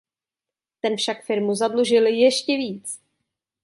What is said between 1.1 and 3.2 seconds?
firmu zadlužil ještě víc.